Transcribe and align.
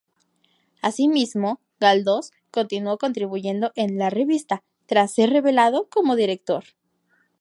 Así 0.81 1.07
mismo, 1.07 1.59
Galdós 1.79 2.31
continuó 2.49 2.97
contribuyendo 2.97 3.71
en 3.75 3.99
"La 3.99 4.09
Revista" 4.09 4.63
tras 4.87 5.13
ser 5.13 5.29
relevado 5.29 5.89
como 5.91 6.15
director. 6.15 6.63